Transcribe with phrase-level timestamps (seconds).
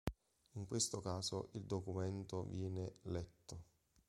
[0.55, 3.63] In questo caso il documento viene "letto".